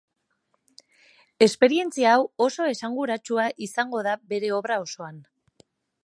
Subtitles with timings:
[1.47, 5.21] Esperientzia hau oso esanguratsua izango da bere obra osoan.